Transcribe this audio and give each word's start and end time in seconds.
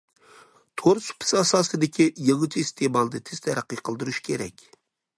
تور 0.81 1.01
سۇپىسى 1.07 1.37
ئاساسىدىكى 1.41 2.09
يېڭىچە 2.31 2.65
ئىستېمالنى 2.65 3.25
تېز 3.31 3.47
تەرەققىي 3.49 3.87
قىلدۇرۇش 3.89 4.27
كېرەك. 4.31 4.69